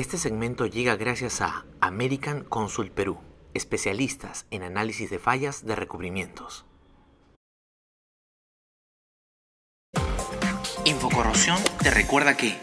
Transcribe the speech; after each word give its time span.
Este 0.00 0.16
segmento 0.16 0.64
llega 0.64 0.96
gracias 0.96 1.42
a 1.42 1.66
American 1.82 2.42
Consult 2.44 2.90
Perú, 2.90 3.18
especialistas 3.52 4.46
en 4.50 4.62
análisis 4.62 5.10
de 5.10 5.18
fallas 5.18 5.66
de 5.66 5.76
recubrimientos. 5.76 6.64
Infocorrosión 10.86 11.58
te 11.82 11.90
recuerda 11.90 12.34
que 12.38 12.56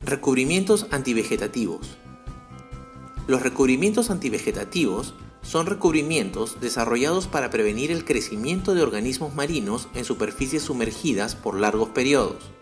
Recubrimientos 0.00 0.86
antivegetativos. 0.90 1.98
Los 3.26 3.42
recubrimientos 3.42 4.08
antivegetativos 4.08 5.14
son 5.42 5.66
recubrimientos 5.66 6.62
desarrollados 6.62 7.26
para 7.26 7.50
prevenir 7.50 7.90
el 7.90 8.06
crecimiento 8.06 8.74
de 8.74 8.82
organismos 8.82 9.34
marinos 9.34 9.90
en 9.94 10.06
superficies 10.06 10.62
sumergidas 10.62 11.34
por 11.34 11.60
largos 11.60 11.90
periodos. 11.90 12.52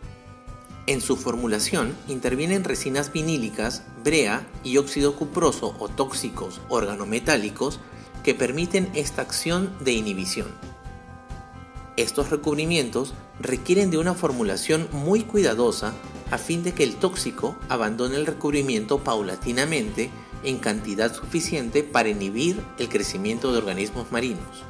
En 0.87 1.01
su 1.01 1.17
formulación 1.17 1.95
intervienen 2.09 2.65
resinas 2.65 3.13
vinílicas, 3.13 3.83
brea 4.03 4.47
y 4.65 4.79
óxido 4.79 5.15
cuproso 5.15 5.77
o 5.79 5.89
tóxicos 5.89 6.61
organometálicos 6.69 7.81
que 8.25 8.35
permiten 8.35 8.91
esta 8.95 9.23
acción 9.23 9.73
de 9.81 9.93
inhibición. 9.93 10.49
Estos 11.97 12.31
recubrimientos 12.31 13.15
requieren 13.41 13.91
de 13.91 13.99
una 13.99 14.15
formulación 14.15 14.89
muy 14.93 15.23
cuidadosa 15.23 15.93
a 16.31 16.39
fin 16.39 16.63
de 16.63 16.73
que 16.73 16.85
el 16.85 16.97
tóxico 16.97 17.57
abandone 17.69 18.17
el 18.17 18.27
recubrimiento 18.27 18.99
paulatinamente 19.01 20.11
en 20.45 20.59
cantidad 20.59 21.13
suficiente 21.15 21.83
para 21.83 22.09
inhibir 22.09 22.63
el 22.79 22.89
crecimiento 22.89 23.53
de 23.53 23.59
organismos 23.59 24.11
marinos. 24.11 24.65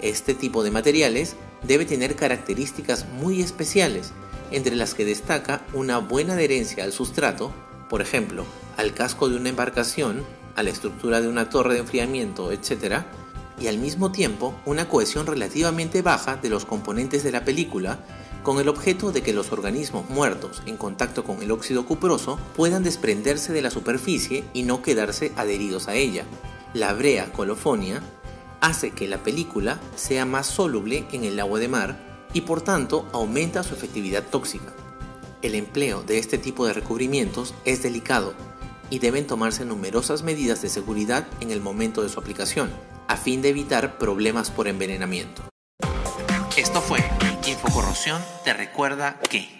Este 0.00 0.34
tipo 0.34 0.62
de 0.62 0.70
materiales 0.70 1.36
debe 1.66 1.84
tener 1.84 2.14
características 2.14 3.06
muy 3.20 3.42
especiales, 3.42 4.12
entre 4.50 4.76
las 4.76 4.94
que 4.94 5.04
destaca 5.04 5.62
una 5.72 5.98
buena 5.98 6.34
adherencia 6.34 6.84
al 6.84 6.92
sustrato, 6.92 7.52
por 7.88 8.02
ejemplo, 8.02 8.44
al 8.76 8.94
casco 8.94 9.28
de 9.28 9.36
una 9.36 9.48
embarcación, 9.48 10.24
a 10.56 10.62
la 10.62 10.70
estructura 10.70 11.20
de 11.20 11.28
una 11.28 11.50
torre 11.50 11.74
de 11.74 11.80
enfriamiento, 11.80 12.52
etc., 12.52 13.02
y 13.60 13.66
al 13.66 13.78
mismo 13.78 14.12
tiempo 14.12 14.54
una 14.66 14.88
cohesión 14.88 15.26
relativamente 15.26 16.02
baja 16.02 16.36
de 16.36 16.48
los 16.48 16.64
componentes 16.64 17.24
de 17.24 17.32
la 17.32 17.44
película 17.44 17.98
con 18.42 18.60
el 18.60 18.68
objeto 18.68 19.10
de 19.10 19.22
que 19.22 19.32
los 19.32 19.52
organismos 19.52 20.08
muertos 20.08 20.62
en 20.66 20.76
contacto 20.76 21.24
con 21.24 21.42
el 21.42 21.50
óxido 21.50 21.84
cuproso 21.84 22.38
puedan 22.56 22.84
desprenderse 22.84 23.52
de 23.52 23.62
la 23.62 23.70
superficie 23.70 24.44
y 24.54 24.62
no 24.62 24.80
quedarse 24.80 25.32
adheridos 25.36 25.88
a 25.88 25.94
ella. 25.94 26.24
La 26.72 26.92
brea 26.92 27.32
colofonia 27.32 28.00
hace 28.60 28.92
que 28.92 29.08
la 29.08 29.22
película 29.22 29.80
sea 29.96 30.24
más 30.24 30.46
soluble 30.46 31.04
en 31.12 31.24
el 31.24 31.38
agua 31.40 31.58
de 31.58 31.68
mar 31.68 32.08
y 32.32 32.42
por 32.42 32.62
tanto 32.62 33.08
aumenta 33.12 33.62
su 33.62 33.74
efectividad 33.74 34.24
tóxica. 34.24 34.72
El 35.42 35.54
empleo 35.54 36.02
de 36.02 36.18
este 36.18 36.38
tipo 36.38 36.66
de 36.66 36.72
recubrimientos 36.72 37.54
es 37.64 37.82
delicado 37.82 38.34
y 38.90 38.98
deben 38.98 39.26
tomarse 39.26 39.64
numerosas 39.64 40.22
medidas 40.22 40.62
de 40.62 40.68
seguridad 40.68 41.26
en 41.40 41.50
el 41.50 41.60
momento 41.60 42.02
de 42.02 42.08
su 42.08 42.18
aplicación, 42.18 42.70
a 43.06 43.16
fin 43.16 43.42
de 43.42 43.50
evitar 43.50 43.98
problemas 43.98 44.50
por 44.50 44.68
envenenamiento. 44.68 45.42
Esto 46.56 46.80
fue 46.80 46.98
Infocorrosión 47.48 48.20
te 48.44 48.52
recuerda 48.52 49.18
que... 49.30 49.57